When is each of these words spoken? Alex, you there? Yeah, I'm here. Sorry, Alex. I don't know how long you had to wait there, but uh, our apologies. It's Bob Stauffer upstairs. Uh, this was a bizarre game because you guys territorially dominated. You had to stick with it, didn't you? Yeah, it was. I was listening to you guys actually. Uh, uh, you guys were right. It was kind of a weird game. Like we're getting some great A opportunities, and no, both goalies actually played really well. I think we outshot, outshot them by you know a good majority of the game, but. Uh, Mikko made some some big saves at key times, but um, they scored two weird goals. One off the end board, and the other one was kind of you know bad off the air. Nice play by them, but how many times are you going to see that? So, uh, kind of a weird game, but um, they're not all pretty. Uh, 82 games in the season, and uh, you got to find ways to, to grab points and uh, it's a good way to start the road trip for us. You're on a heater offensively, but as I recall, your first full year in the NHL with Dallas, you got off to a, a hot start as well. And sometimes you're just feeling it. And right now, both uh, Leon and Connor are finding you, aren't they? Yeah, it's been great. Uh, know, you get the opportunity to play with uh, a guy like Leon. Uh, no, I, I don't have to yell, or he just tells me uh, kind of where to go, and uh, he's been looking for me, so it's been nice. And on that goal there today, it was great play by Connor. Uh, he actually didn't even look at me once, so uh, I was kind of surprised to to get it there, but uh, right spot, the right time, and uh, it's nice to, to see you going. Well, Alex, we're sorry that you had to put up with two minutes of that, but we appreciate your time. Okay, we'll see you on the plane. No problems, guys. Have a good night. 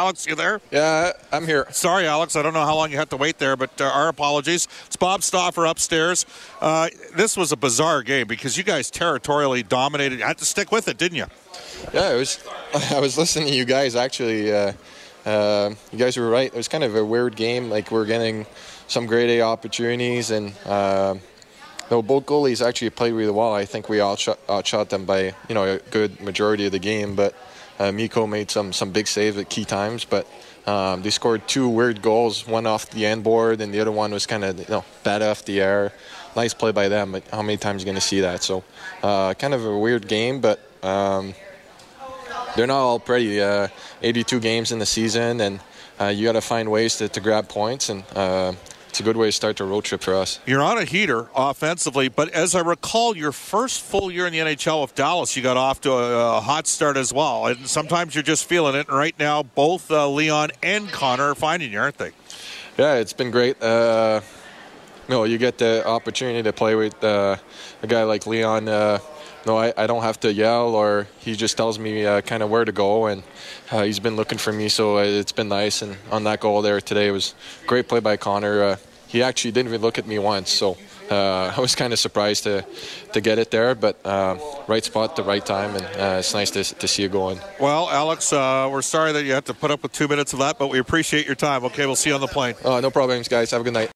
Alex, 0.00 0.26
you 0.26 0.34
there? 0.34 0.60
Yeah, 0.72 1.12
I'm 1.30 1.46
here. 1.46 1.68
Sorry, 1.70 2.04
Alex. 2.08 2.34
I 2.34 2.42
don't 2.42 2.52
know 2.52 2.64
how 2.64 2.74
long 2.74 2.90
you 2.90 2.96
had 2.96 3.10
to 3.10 3.16
wait 3.16 3.38
there, 3.38 3.56
but 3.56 3.80
uh, 3.80 3.84
our 3.84 4.08
apologies. 4.08 4.66
It's 4.88 4.96
Bob 4.96 5.22
Stauffer 5.22 5.66
upstairs. 5.66 6.26
Uh, 6.60 6.88
this 7.14 7.36
was 7.36 7.52
a 7.52 7.56
bizarre 7.56 8.02
game 8.02 8.26
because 8.26 8.58
you 8.58 8.64
guys 8.64 8.90
territorially 8.90 9.62
dominated. 9.62 10.18
You 10.18 10.24
had 10.24 10.38
to 10.38 10.44
stick 10.44 10.72
with 10.72 10.88
it, 10.88 10.98
didn't 10.98 11.18
you? 11.18 11.26
Yeah, 11.92 12.12
it 12.12 12.16
was. 12.16 12.44
I 12.90 12.98
was 12.98 13.16
listening 13.16 13.46
to 13.46 13.54
you 13.54 13.64
guys 13.64 13.94
actually. 13.94 14.52
Uh, 14.52 14.72
uh, 15.24 15.72
you 15.92 15.98
guys 16.00 16.16
were 16.16 16.28
right. 16.28 16.52
It 16.52 16.56
was 16.56 16.66
kind 16.66 16.82
of 16.82 16.96
a 16.96 17.04
weird 17.04 17.36
game. 17.36 17.70
Like 17.70 17.92
we're 17.92 18.04
getting 18.04 18.46
some 18.88 19.06
great 19.06 19.30
A 19.38 19.42
opportunities, 19.42 20.32
and 20.32 20.54
no, 20.66 22.02
both 22.02 22.26
goalies 22.26 22.66
actually 22.66 22.90
played 22.90 23.12
really 23.12 23.30
well. 23.30 23.54
I 23.54 23.64
think 23.64 23.88
we 23.88 24.00
outshot, 24.00 24.40
outshot 24.50 24.90
them 24.90 25.04
by 25.04 25.34
you 25.48 25.54
know 25.54 25.74
a 25.74 25.78
good 25.92 26.20
majority 26.20 26.66
of 26.66 26.72
the 26.72 26.80
game, 26.80 27.14
but. 27.14 27.32
Uh, 27.78 27.92
Mikko 27.92 28.26
made 28.26 28.50
some 28.50 28.72
some 28.72 28.92
big 28.92 29.06
saves 29.06 29.36
at 29.36 29.48
key 29.48 29.64
times, 29.64 30.04
but 30.04 30.26
um, 30.66 31.02
they 31.02 31.10
scored 31.10 31.46
two 31.48 31.68
weird 31.68 32.02
goals. 32.02 32.46
One 32.46 32.66
off 32.66 32.90
the 32.90 33.06
end 33.06 33.24
board, 33.24 33.60
and 33.60 33.72
the 33.74 33.80
other 33.80 33.92
one 33.92 34.12
was 34.12 34.26
kind 34.26 34.44
of 34.44 34.58
you 34.58 34.66
know 34.68 34.84
bad 35.02 35.22
off 35.22 35.44
the 35.44 35.60
air. 35.60 35.92
Nice 36.36 36.54
play 36.54 36.72
by 36.72 36.88
them, 36.88 37.12
but 37.12 37.26
how 37.28 37.42
many 37.42 37.56
times 37.56 37.82
are 37.82 37.82
you 37.82 37.86
going 37.86 37.94
to 37.94 38.00
see 38.00 38.20
that? 38.20 38.42
So, 38.42 38.64
uh, 39.02 39.34
kind 39.34 39.54
of 39.54 39.64
a 39.64 39.78
weird 39.78 40.08
game, 40.08 40.40
but 40.40 40.58
um, 40.82 41.34
they're 42.56 42.66
not 42.66 42.78
all 42.78 42.98
pretty. 42.98 43.40
Uh, 43.40 43.68
82 44.02 44.40
games 44.40 44.70
in 44.70 44.78
the 44.78 44.86
season, 44.86 45.40
and 45.40 45.60
uh, 46.00 46.06
you 46.06 46.26
got 46.26 46.32
to 46.32 46.40
find 46.40 46.70
ways 46.70 46.96
to, 46.98 47.08
to 47.08 47.20
grab 47.20 47.48
points 47.48 47.88
and 47.88 48.04
uh, 48.14 48.52
it's 48.94 49.00
a 49.00 49.02
good 49.02 49.16
way 49.16 49.26
to 49.26 49.32
start 49.32 49.56
the 49.56 49.64
road 49.64 49.82
trip 49.82 50.02
for 50.02 50.14
us. 50.14 50.38
You're 50.46 50.62
on 50.62 50.78
a 50.78 50.84
heater 50.84 51.26
offensively, 51.34 52.06
but 52.06 52.28
as 52.28 52.54
I 52.54 52.60
recall, 52.60 53.16
your 53.16 53.32
first 53.32 53.82
full 53.82 54.08
year 54.08 54.24
in 54.28 54.32
the 54.32 54.38
NHL 54.38 54.82
with 54.82 54.94
Dallas, 54.94 55.36
you 55.36 55.42
got 55.42 55.56
off 55.56 55.80
to 55.80 55.90
a, 55.90 56.36
a 56.36 56.40
hot 56.40 56.68
start 56.68 56.96
as 56.96 57.12
well. 57.12 57.48
And 57.48 57.66
sometimes 57.66 58.14
you're 58.14 58.22
just 58.22 58.44
feeling 58.44 58.76
it. 58.76 58.86
And 58.86 58.96
right 58.96 59.18
now, 59.18 59.42
both 59.42 59.90
uh, 59.90 60.08
Leon 60.08 60.52
and 60.62 60.88
Connor 60.92 61.30
are 61.30 61.34
finding 61.34 61.72
you, 61.72 61.80
aren't 61.80 61.98
they? 61.98 62.12
Yeah, 62.78 62.94
it's 62.94 63.12
been 63.12 63.32
great. 63.32 63.60
Uh, 63.60 64.20
know, 65.08 65.24
you 65.24 65.38
get 65.38 65.58
the 65.58 65.86
opportunity 65.86 66.42
to 66.42 66.52
play 66.52 66.74
with 66.74 67.02
uh, 67.02 67.36
a 67.82 67.86
guy 67.86 68.04
like 68.04 68.26
Leon. 68.26 68.68
Uh, 68.68 68.98
no, 69.46 69.58
I, 69.58 69.72
I 69.76 69.86
don't 69.86 70.02
have 70.02 70.18
to 70.20 70.32
yell, 70.32 70.74
or 70.74 71.06
he 71.18 71.34
just 71.34 71.56
tells 71.56 71.78
me 71.78 72.06
uh, 72.06 72.22
kind 72.22 72.42
of 72.42 72.50
where 72.50 72.64
to 72.64 72.72
go, 72.72 73.06
and 73.06 73.22
uh, 73.70 73.82
he's 73.82 74.00
been 74.00 74.16
looking 74.16 74.38
for 74.38 74.52
me, 74.52 74.68
so 74.68 74.98
it's 74.98 75.32
been 75.32 75.48
nice. 75.48 75.82
And 75.82 75.96
on 76.10 76.24
that 76.24 76.40
goal 76.40 76.62
there 76.62 76.80
today, 76.80 77.08
it 77.08 77.12
was 77.12 77.34
great 77.66 77.88
play 77.88 78.00
by 78.00 78.16
Connor. 78.16 78.62
Uh, 78.62 78.76
he 79.06 79.22
actually 79.22 79.52
didn't 79.52 79.68
even 79.68 79.82
look 79.82 79.98
at 79.98 80.06
me 80.06 80.18
once, 80.18 80.50
so 80.50 80.78
uh, 81.10 81.52
I 81.56 81.60
was 81.60 81.74
kind 81.74 81.92
of 81.92 81.98
surprised 81.98 82.44
to 82.44 82.64
to 83.12 83.20
get 83.20 83.38
it 83.38 83.50
there, 83.50 83.74
but 83.74 84.04
uh, 84.04 84.38
right 84.66 84.82
spot, 84.82 85.14
the 85.14 85.22
right 85.22 85.44
time, 85.44 85.76
and 85.76 85.84
uh, 85.84 86.16
it's 86.18 86.32
nice 86.32 86.50
to, 86.52 86.64
to 86.64 86.88
see 86.88 87.02
you 87.02 87.08
going. 87.10 87.38
Well, 87.60 87.90
Alex, 87.90 88.32
we're 88.32 88.82
sorry 88.82 89.12
that 89.12 89.24
you 89.24 89.32
had 89.34 89.44
to 89.46 89.54
put 89.54 89.70
up 89.70 89.82
with 89.82 89.92
two 89.92 90.08
minutes 90.08 90.32
of 90.32 90.38
that, 90.38 90.58
but 90.58 90.68
we 90.68 90.78
appreciate 90.78 91.26
your 91.26 91.36
time. 91.36 91.64
Okay, 91.66 91.84
we'll 91.84 91.96
see 91.96 92.10
you 92.10 92.14
on 92.14 92.22
the 92.22 92.26
plane. 92.26 92.54
No 92.64 92.90
problems, 92.90 93.28
guys. 93.28 93.50
Have 93.50 93.60
a 93.60 93.64
good 93.64 93.74
night. 93.74 93.90